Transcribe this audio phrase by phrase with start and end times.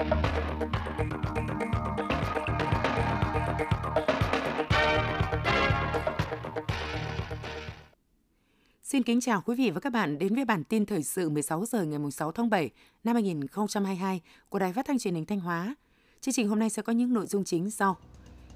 [0.00, 0.06] Xin
[9.02, 11.82] kính chào quý vị và các bạn đến với bản tin thời sự 16 giờ
[11.82, 12.70] ngày 6 tháng 7
[13.04, 15.74] năm 2022 của Đài Phát thanh Truyền hình Thanh Hóa.
[16.20, 17.96] Chương trình hôm nay sẽ có những nội dung chính sau: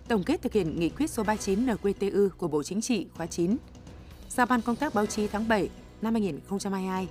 [0.08, 3.56] Tổng kết thực hiện nghị quyết số 39 NQTU của Bộ Chính trị khóa 9,
[4.28, 5.70] Giao ban công tác báo chí tháng 7
[6.02, 7.08] năm 2022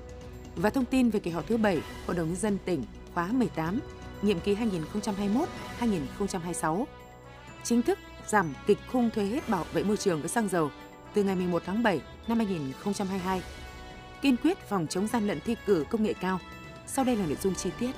[0.56, 3.80] và thông tin về kỳ họp thứ 7 Hội đồng nhân dân tỉnh khóa 18,
[4.24, 4.56] nhiệm kỳ
[5.80, 6.86] 2021-2026.
[7.64, 10.72] Chính thức giảm kịch khung thuế hết bảo vệ môi trường với xăng dầu
[11.14, 13.42] từ ngày 11 tháng 7 năm 2022.
[14.22, 16.40] Kiên quyết phòng chống gian lận thi cử công nghệ cao.
[16.88, 17.92] Sau đây là nội dung chi tiết.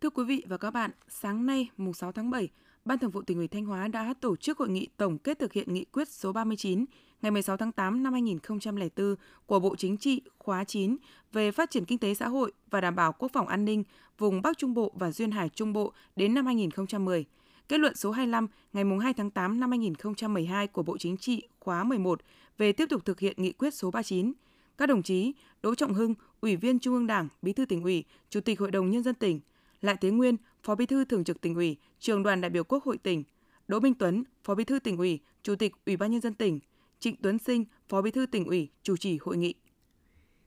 [0.00, 2.48] Thưa quý vị và các bạn, sáng nay, mùng 6 tháng 7,
[2.84, 5.52] Ban Thường vụ tỉnh ủy Thanh Hóa đã tổ chức hội nghị tổng kết thực
[5.52, 6.84] hiện nghị quyết số 39
[7.22, 9.14] ngày 16 tháng 8 năm 2004
[9.46, 10.96] của Bộ Chính trị khóa 9
[11.32, 13.84] về phát triển kinh tế xã hội và đảm bảo quốc phòng an ninh
[14.18, 17.24] vùng Bắc Trung Bộ và Duyên Hải Trung Bộ đến năm 2010.
[17.68, 21.84] Kết luận số 25 ngày 2 tháng 8 năm 2012 của Bộ Chính trị khóa
[21.84, 22.20] 11
[22.58, 24.32] về tiếp tục thực hiện nghị quyết số 39.
[24.78, 28.04] Các đồng chí Đỗ Trọng Hưng, Ủy viên Trung ương Đảng, Bí thư tỉnh ủy,
[28.30, 29.40] Chủ tịch Hội đồng Nhân dân tỉnh,
[29.80, 32.84] Lại Thế Nguyên, Phó Bí thư Thường trực tỉnh ủy, Trường đoàn đại biểu Quốc
[32.84, 33.24] hội tỉnh,
[33.68, 36.60] Đỗ Minh Tuấn, Phó Bí thư tỉnh ủy, Chủ tịch Ủy ban Nhân dân tỉnh,
[37.00, 39.54] Trịnh Tuấn Sinh, Phó Bí thư tỉnh ủy, chủ trì hội nghị.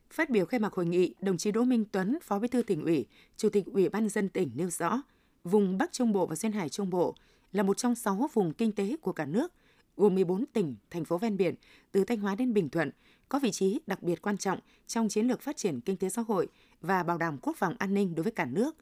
[0.09, 2.83] Phát biểu khai mạc hội nghị, đồng chí Đỗ Minh Tuấn, Phó Bí thư tỉnh
[2.83, 3.05] ủy,
[3.37, 5.01] Chủ tịch Ủy ban dân tỉnh nêu rõ,
[5.43, 7.15] vùng Bắc Trung Bộ và Duyên Hải Trung Bộ
[7.51, 9.53] là một trong 6 vùng kinh tế của cả nước,
[9.97, 11.55] gồm 14 tỉnh, thành phố ven biển
[11.91, 12.91] từ Thanh Hóa đến Bình Thuận,
[13.29, 16.21] có vị trí đặc biệt quan trọng trong chiến lược phát triển kinh tế xã
[16.21, 16.47] hội
[16.81, 18.75] và bảo đảm quốc phòng an ninh đối với cả nước.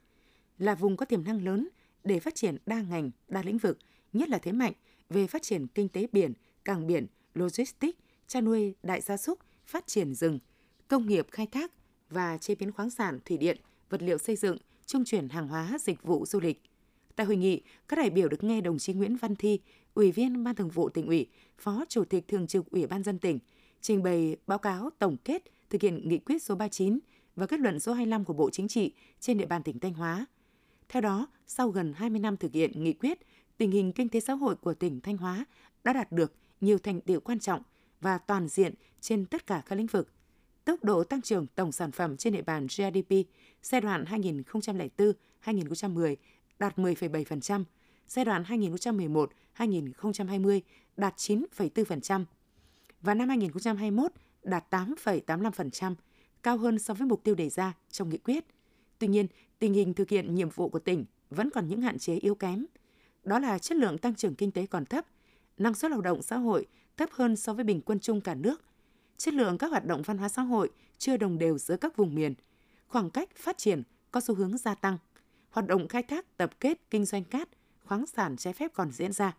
[0.57, 1.69] Là vùng có tiềm năng lớn
[2.03, 3.77] để phát triển đa ngành, đa lĩnh vực,
[4.13, 4.73] nhất là thế mạnh
[5.09, 6.33] về phát triển kinh tế biển,
[6.65, 10.39] cảng biển, logistics, chăn nuôi đại gia súc, phát triển rừng,
[10.87, 11.71] công nghiệp khai thác
[12.09, 13.57] và chế biến khoáng sản, thủy điện,
[13.89, 16.61] vật liệu xây dựng, trung chuyển hàng hóa, dịch vụ du lịch.
[17.15, 19.59] Tại hội nghị, các đại biểu được nghe đồng chí Nguyễn Văn Thi,
[19.93, 23.19] Ủy viên Ban Thường vụ tỉnh ủy, Phó Chủ tịch Thường trực Ủy ban dân
[23.19, 23.39] tỉnh,
[23.81, 26.99] trình bày báo cáo tổng kết thực hiện nghị quyết số 39
[27.35, 30.25] và kết luận số 25 của Bộ Chính trị trên địa bàn tỉnh Thanh Hóa.
[30.89, 33.19] Theo đó, sau gần 20 năm thực hiện nghị quyết,
[33.57, 35.45] tình hình kinh tế xã hội của tỉnh Thanh Hóa
[35.83, 37.61] đã đạt được nhiều thành tiệu quan trọng
[38.01, 40.13] và toàn diện trên tất cả các lĩnh vực.
[40.65, 43.13] Tốc độ tăng trưởng tổng sản phẩm trên địa bàn GDP
[43.63, 44.05] giai đoạn
[45.43, 46.15] 2004-2010
[46.59, 47.63] đạt 10,7%,
[48.07, 50.59] giai đoạn 2011-2020
[50.97, 52.25] đạt 9,4%
[53.01, 54.11] và năm 2021
[54.43, 55.95] đạt 8,85%,
[56.43, 58.45] cao hơn so với mục tiêu đề ra trong nghị quyết.
[58.99, 59.27] Tuy nhiên,
[59.59, 62.65] tình hình thực hiện nhiệm vụ của tỉnh vẫn còn những hạn chế yếu kém.
[63.23, 65.05] Đó là chất lượng tăng trưởng kinh tế còn thấp,
[65.59, 68.61] năng suất lao động xã hội thấp hơn so với bình quân chung cả nước,
[69.17, 72.15] chất lượng các hoạt động văn hóa xã hội chưa đồng đều giữa các vùng
[72.15, 72.33] miền,
[72.87, 74.97] khoảng cách phát triển có xu hướng gia tăng,
[75.49, 77.49] hoạt động khai thác tập kết kinh doanh cát,
[77.85, 79.37] khoáng sản trái phép còn diễn ra,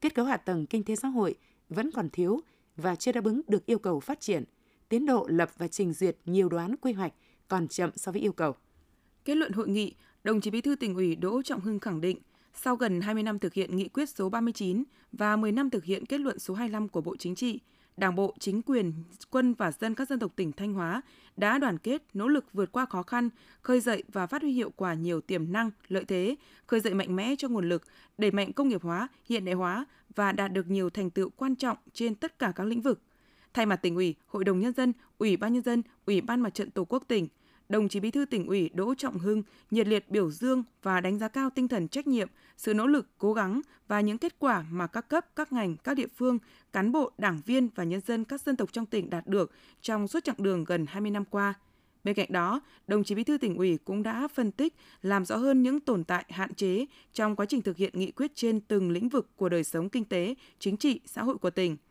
[0.00, 1.34] kết cấu hạ tầng kinh tế xã hội
[1.68, 2.40] vẫn còn thiếu
[2.76, 4.44] và chưa đáp ứng được yêu cầu phát triển,
[4.88, 7.12] tiến độ lập và trình duyệt nhiều đoán quy hoạch
[7.48, 8.54] còn chậm so với yêu cầu.
[9.24, 9.94] Kết luận hội nghị,
[10.24, 12.18] đồng chí Bí thư tỉnh ủy Đỗ Trọng Hưng khẳng định,
[12.54, 16.06] sau gần 20 năm thực hiện nghị quyết số 39 và 10 năm thực hiện
[16.06, 17.60] kết luận số 25 của Bộ Chính trị,
[18.00, 18.92] Đảng bộ, chính quyền,
[19.30, 21.02] quân và dân các dân tộc tỉnh Thanh Hóa
[21.36, 23.28] đã đoàn kết, nỗ lực vượt qua khó khăn,
[23.62, 27.16] khơi dậy và phát huy hiệu quả nhiều tiềm năng, lợi thế, khơi dậy mạnh
[27.16, 27.82] mẽ cho nguồn lực,
[28.18, 31.56] đẩy mạnh công nghiệp hóa, hiện đại hóa và đạt được nhiều thành tựu quan
[31.56, 33.00] trọng trên tất cả các lĩnh vực.
[33.54, 36.54] Thay mặt tỉnh ủy, Hội đồng nhân dân, Ủy ban nhân dân, Ủy ban Mặt
[36.54, 37.28] trận Tổ quốc tỉnh,
[37.70, 41.18] đồng chí Bí thư tỉnh ủy Đỗ Trọng Hưng nhiệt liệt biểu dương và đánh
[41.18, 44.64] giá cao tinh thần trách nhiệm, sự nỗ lực, cố gắng và những kết quả
[44.70, 46.38] mà các cấp, các ngành, các địa phương,
[46.72, 50.08] cán bộ, đảng viên và nhân dân các dân tộc trong tỉnh đạt được trong
[50.08, 51.54] suốt chặng đường gần 20 năm qua.
[52.04, 55.36] Bên cạnh đó, đồng chí Bí thư tỉnh ủy cũng đã phân tích, làm rõ
[55.36, 58.90] hơn những tồn tại hạn chế trong quá trình thực hiện nghị quyết trên từng
[58.90, 61.76] lĩnh vực của đời sống kinh tế, chính trị, xã hội của tỉnh–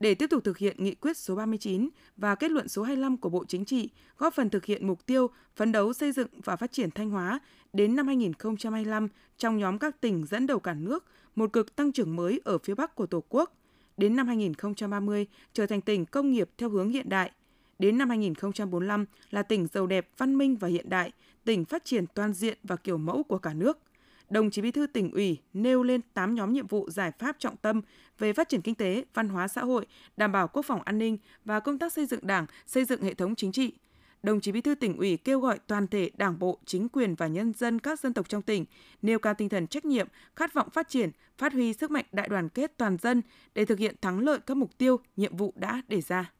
[0.00, 3.28] để tiếp tục thực hiện nghị quyết số 39 và kết luận số 25 của
[3.28, 3.88] Bộ Chính trị,
[4.18, 7.40] góp phần thực hiện mục tiêu phấn đấu xây dựng và phát triển Thanh Hóa
[7.72, 9.08] đến năm 2025
[9.38, 11.04] trong nhóm các tỉnh dẫn đầu cả nước,
[11.34, 13.56] một cực tăng trưởng mới ở phía Bắc của Tổ quốc.
[13.96, 17.30] Đến năm 2030 trở thành tỉnh công nghiệp theo hướng hiện đại.
[17.78, 21.12] Đến năm 2045 là tỉnh giàu đẹp, văn minh và hiện đại,
[21.44, 23.78] tỉnh phát triển toàn diện và kiểu mẫu của cả nước–
[24.30, 27.56] đồng chí Bí thư tỉnh ủy nêu lên 8 nhóm nhiệm vụ giải pháp trọng
[27.56, 27.82] tâm
[28.18, 29.86] về phát triển kinh tế, văn hóa xã hội,
[30.16, 33.14] đảm bảo quốc phòng an ninh và công tác xây dựng Đảng, xây dựng hệ
[33.14, 33.72] thống chính trị.
[34.22, 37.26] Đồng chí Bí thư tỉnh ủy kêu gọi toàn thể Đảng bộ, chính quyền và
[37.26, 38.64] nhân dân các dân tộc trong tỉnh
[39.02, 42.28] nêu cao tinh thần trách nhiệm, khát vọng phát triển, phát huy sức mạnh đại
[42.28, 43.22] đoàn kết toàn dân
[43.54, 46.32] để thực hiện thắng lợi các mục tiêu, nhiệm vụ đã đề ra.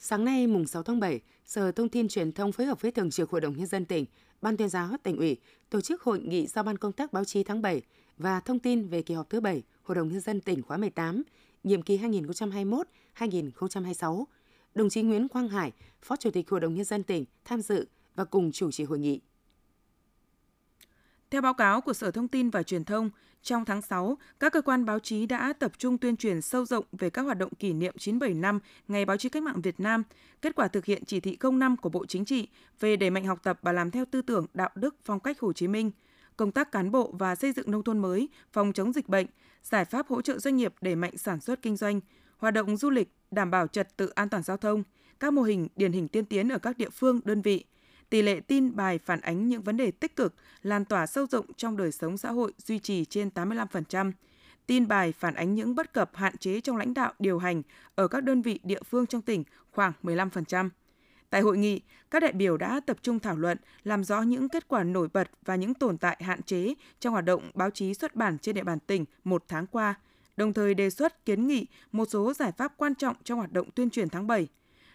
[0.00, 3.10] Sáng nay mùng 6 tháng 7, Sở Thông tin Truyền thông phối hợp với Thường
[3.10, 4.04] trực Hội đồng Nhân dân tỉnh,
[4.42, 5.36] Ban tuyên giáo tỉnh ủy
[5.70, 7.82] tổ chức hội nghị giao ban công tác báo chí tháng 7
[8.18, 11.22] và thông tin về kỳ họp thứ 7 Hội đồng Nhân dân tỉnh khóa 18,
[11.64, 14.24] nhiệm kỳ 2021-2026.
[14.74, 15.72] Đồng chí Nguyễn Quang Hải,
[16.02, 18.98] Phó Chủ tịch Hội đồng Nhân dân tỉnh tham dự và cùng chủ trì hội
[18.98, 19.20] nghị.
[21.30, 23.10] Theo báo cáo của Sở Thông tin và Truyền thông,
[23.42, 26.84] trong tháng 6, các cơ quan báo chí đã tập trung tuyên truyền sâu rộng
[26.92, 30.02] về các hoạt động kỷ niệm 97 năm Ngày báo chí cách mạng Việt Nam,
[30.42, 32.48] kết quả thực hiện chỉ thị 05 của Bộ Chính trị
[32.80, 35.52] về đẩy mạnh học tập và làm theo tư tưởng đạo đức phong cách Hồ
[35.52, 35.90] Chí Minh,
[36.36, 39.26] công tác cán bộ và xây dựng nông thôn mới, phòng chống dịch bệnh,
[39.62, 42.00] giải pháp hỗ trợ doanh nghiệp đẩy mạnh sản xuất kinh doanh,
[42.38, 44.82] hoạt động du lịch, đảm bảo trật tự an toàn giao thông,
[45.20, 47.64] các mô hình điển hình tiên tiến ở các địa phương, đơn vị–
[48.10, 51.46] tỷ lệ tin bài phản ánh những vấn đề tích cực, lan tỏa sâu rộng
[51.56, 54.12] trong đời sống xã hội duy trì trên 85%.
[54.66, 57.62] Tin bài phản ánh những bất cập hạn chế trong lãnh đạo điều hành
[57.94, 60.68] ở các đơn vị địa phương trong tỉnh khoảng 15%.
[61.30, 64.68] Tại hội nghị, các đại biểu đã tập trung thảo luận, làm rõ những kết
[64.68, 68.16] quả nổi bật và những tồn tại hạn chế trong hoạt động báo chí xuất
[68.16, 69.94] bản trên địa bàn tỉnh một tháng qua,
[70.36, 73.70] đồng thời đề xuất kiến nghị một số giải pháp quan trọng trong hoạt động
[73.70, 74.48] tuyên truyền tháng 7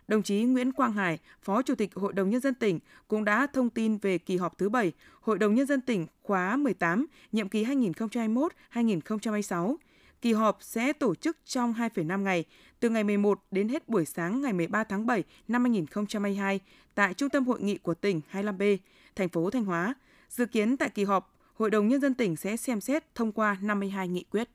[0.07, 3.47] đồng chí Nguyễn Quang Hải, Phó Chủ tịch Hội đồng Nhân dân tỉnh cũng đã
[3.47, 4.91] thông tin về kỳ họp thứ 7
[5.21, 9.75] Hội đồng Nhân dân tỉnh khóa 18, nhiệm kỳ 2021-2026.
[10.21, 12.45] Kỳ họp sẽ tổ chức trong 2,5 ngày,
[12.79, 16.59] từ ngày 11 đến hết buổi sáng ngày 13 tháng 7 năm 2022
[16.95, 18.77] tại Trung tâm Hội nghị của tỉnh 25B,
[19.15, 19.93] thành phố Thanh Hóa.
[20.29, 23.57] Dự kiến tại kỳ họp, Hội đồng Nhân dân tỉnh sẽ xem xét thông qua
[23.61, 24.49] 52 nghị quyết.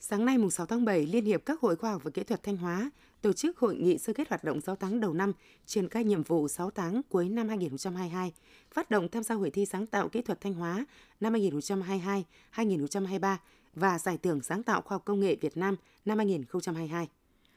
[0.00, 2.42] Sáng nay mùng 6 tháng 7, Liên hiệp các hội khoa học và kỹ thuật
[2.42, 2.90] Thanh Hóa
[3.22, 5.32] tổ chức hội nghị sơ kết hoạt động 6 tháng đầu năm,
[5.66, 8.32] triển khai nhiệm vụ 6 tháng cuối năm 2022,
[8.72, 10.86] phát động tham gia hội thi sáng tạo kỹ thuật Thanh Hóa
[11.20, 13.36] năm 2022-2023
[13.74, 17.08] và giải thưởng sáng tạo khoa học công nghệ Việt Nam năm 2022.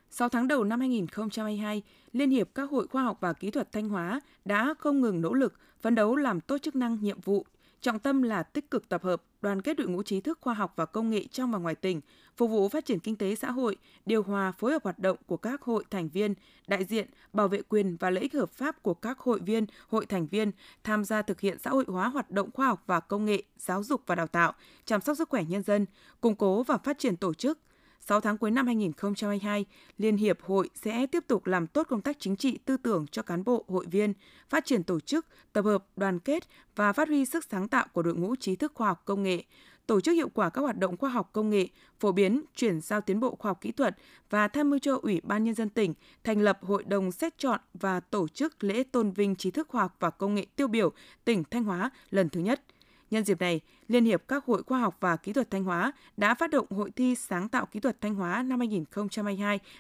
[0.10, 3.90] 6 tháng đầu năm 2022, Liên hiệp các hội khoa học và kỹ thuật Thanh
[3.90, 7.46] Hóa đã không ngừng nỗ lực phấn đấu làm tốt chức năng nhiệm vụ
[7.82, 10.74] Trọng tâm là tích cực tập hợp, đoàn kết đội ngũ trí thức khoa học
[10.76, 12.02] và công nghệ trong và ngoài tỉnh,
[12.38, 15.38] phục vụ phát triển kinh tế xã hội, điều hòa phối hợp hoạt động của
[15.38, 16.34] các hội thành viên,
[16.68, 20.06] đại diện, bảo vệ quyền và lợi ích hợp pháp của các hội viên, hội
[20.06, 20.52] thành viên,
[20.84, 23.84] tham gia thực hiện xã hội hóa hoạt động khoa học và công nghệ, giáo
[23.84, 24.54] dục và đào tạo,
[24.86, 25.86] chăm sóc sức khỏe nhân dân,
[26.22, 27.60] củng cố và phát triển tổ chức,
[28.08, 29.66] 6 tháng cuối năm 2022,
[29.98, 33.22] Liên hiệp hội sẽ tiếp tục làm tốt công tác chính trị tư tưởng cho
[33.22, 34.14] cán bộ, hội viên,
[34.50, 36.44] phát triển tổ chức, tập hợp, đoàn kết
[36.76, 39.44] và phát huy sức sáng tạo của đội ngũ trí thức khoa học công nghệ,
[39.88, 41.68] tổ chức hiệu quả các hoạt động khoa học công nghệ,
[42.00, 43.98] phổ biến, chuyển giao tiến bộ khoa học kỹ thuật
[44.30, 45.94] và tham mưu cho Ủy ban Nhân dân tỉnh
[46.24, 49.82] thành lập hội đồng xét chọn và tổ chức lễ tôn vinh trí thức khoa
[49.82, 50.92] học và công nghệ tiêu biểu
[51.26, 52.62] tỉnh Thanh Hóa lần thứ nhất–
[53.12, 56.36] Nhân dịp này, Liên hiệp các hội khoa học và kỹ thuật Thanh Hóa đã
[56.36, 58.60] phát động hội thi sáng tạo kỹ thuật Thanh Hóa năm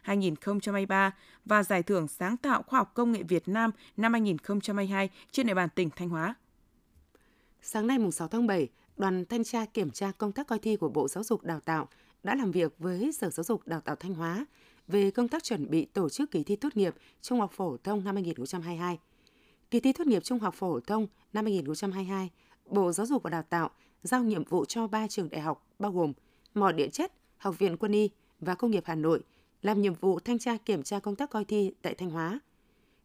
[0.06, 1.12] 2022-2023
[1.45, 5.54] và giải thưởng sáng tạo khoa học công nghệ Việt Nam năm 2022 trên địa
[5.54, 6.36] bàn tỉnh Thanh Hóa.
[7.62, 8.68] Sáng nay mùng 6 tháng 7,
[8.98, 11.88] đoàn thanh tra kiểm tra công tác coi thi của Bộ Giáo dục Đào tạo
[12.24, 14.45] đã làm việc với Sở Giáo dục Đào tạo Thanh Hóa
[14.88, 18.04] về công tác chuẩn bị tổ chức kỳ thi tốt nghiệp Trung học phổ thông
[18.04, 19.00] năm 2022.
[19.72, 22.30] Kỳ thi tốt nghiệp Trung học phổ thông năm 2022
[22.71, 23.69] Bộ Giáo dục và Đào tạo
[24.03, 26.13] giao nhiệm vụ cho 3 trường đại học bao gồm
[26.53, 28.09] Mỏ Địa chất, Học viện Quân y
[28.39, 29.23] và Công nghiệp Hà Nội
[29.62, 32.39] làm nhiệm vụ thanh tra kiểm tra công tác coi thi tại Thanh Hóa.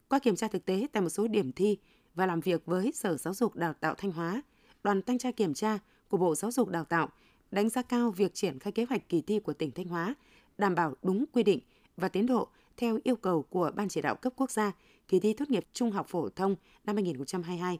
[0.08, 1.78] Qua kiểm tra thực tế tại một số điểm thi
[2.14, 4.42] và làm việc với Sở Giáo dục Đào tạo Thanh Hóa,
[4.84, 7.08] đoàn thanh tra kiểm tra của Bộ Giáo dục Đào tạo
[7.50, 10.14] đánh giá cao việc triển khai kế hoạch kỳ thi của tỉnh Thanh Hóa,
[10.58, 11.60] đảm bảo đúng quy định
[11.96, 14.72] và tiến độ theo yêu cầu của Ban chỉ đạo cấp quốc gia
[15.08, 17.78] kỳ thi tốt nghiệp trung học phổ thông năm 2022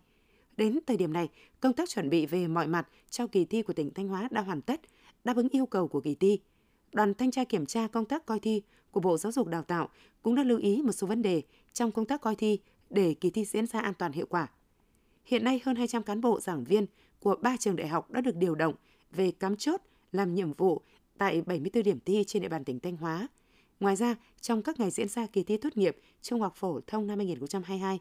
[0.57, 1.29] Đến thời điểm này,
[1.61, 4.41] công tác chuẩn bị về mọi mặt cho kỳ thi của tỉnh Thanh Hóa đã
[4.41, 4.81] hoàn tất,
[5.25, 6.41] đáp ứng yêu cầu của kỳ thi.
[6.93, 9.89] Đoàn thanh tra kiểm tra công tác coi thi của Bộ Giáo dục Đào tạo
[10.23, 12.59] cũng đã lưu ý một số vấn đề trong công tác coi thi
[12.91, 14.49] để kỳ thi diễn ra an toàn hiệu quả.
[15.25, 16.87] Hiện nay, hơn 200 cán bộ giảng viên
[17.21, 18.75] của ba trường đại học đã được điều động
[19.11, 19.81] về cắm chốt
[20.13, 20.83] làm nhiệm vụ
[21.19, 23.29] tại 74 điểm thi trên địa bàn tỉnh Thanh Hóa.
[23.81, 27.07] Ngoài ra, trong các ngày diễn ra kỳ thi tốt nghiệp Trung học phổ thông
[27.07, 28.01] năm 2022,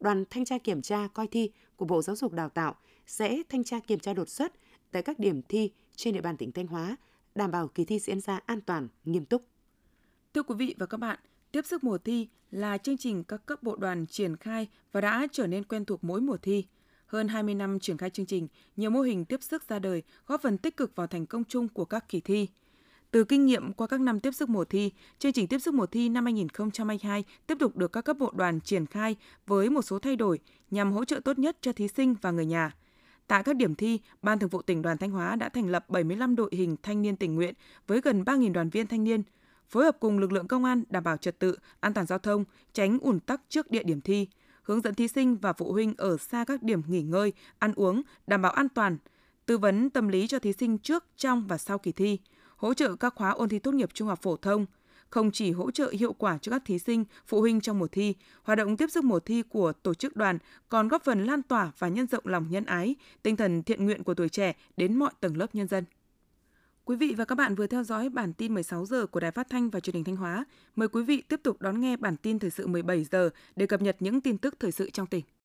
[0.00, 2.74] đoàn thanh tra kiểm tra coi thi của Bộ Giáo dục Đào tạo
[3.06, 4.52] sẽ thanh tra kiểm tra đột xuất
[4.90, 6.96] tại các điểm thi trên địa bàn tỉnh Thanh Hóa,
[7.34, 9.42] đảm bảo kỳ thi diễn ra an toàn, nghiêm túc.
[10.34, 11.18] Thưa quý vị và các bạn,
[11.52, 15.26] tiếp sức mùa thi là chương trình các cấp bộ đoàn triển khai và đã
[15.32, 16.66] trở nên quen thuộc mỗi mùa thi.
[17.06, 20.42] Hơn 20 năm triển khai chương trình, nhiều mô hình tiếp sức ra đời góp
[20.42, 22.48] phần tích cực vào thành công chung của các kỳ thi–
[23.14, 25.86] từ kinh nghiệm qua các năm tiếp sức mùa thi, chương trình tiếp sức mùa
[25.86, 29.16] thi năm 2022 tiếp tục được các cấp bộ đoàn triển khai
[29.46, 30.38] với một số thay đổi
[30.70, 32.74] nhằm hỗ trợ tốt nhất cho thí sinh và người nhà.
[33.26, 36.36] Tại các điểm thi, Ban Thường vụ tỉnh đoàn Thanh Hóa đã thành lập 75
[36.36, 37.54] đội hình thanh niên tình nguyện
[37.86, 39.22] với gần 3.000 đoàn viên thanh niên.
[39.68, 42.44] phối hợp cùng lực lượng công an đảm bảo trật tự, an toàn giao thông,
[42.72, 44.28] tránh ùn tắc trước địa điểm thi,
[44.62, 48.02] hướng dẫn thí sinh và phụ huynh ở xa các điểm nghỉ ngơi, ăn uống,
[48.26, 48.98] đảm bảo an toàn,
[49.46, 52.18] tư vấn tâm lý cho thí sinh trước, trong và sau kỳ thi,
[52.56, 54.66] hỗ trợ các khóa ôn thi tốt nghiệp trung học phổ thông,
[55.10, 58.14] không chỉ hỗ trợ hiệu quả cho các thí sinh, phụ huynh trong mùa thi,
[58.42, 61.72] hoạt động tiếp sức mùa thi của tổ chức đoàn còn góp phần lan tỏa
[61.78, 65.10] và nhân rộng lòng nhân ái, tinh thần thiện nguyện của tuổi trẻ đến mọi
[65.20, 65.84] tầng lớp nhân dân.
[66.84, 69.46] Quý vị và các bạn vừa theo dõi bản tin 16 giờ của Đài Phát
[69.50, 70.44] thanh và Truyền hình Thanh Hóa.
[70.76, 73.82] Mời quý vị tiếp tục đón nghe bản tin thời sự 17 giờ để cập
[73.82, 75.24] nhật những tin tức thời sự trong tỉnh.